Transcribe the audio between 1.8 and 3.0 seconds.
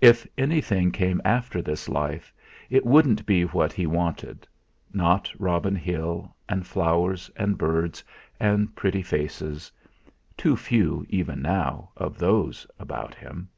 life, it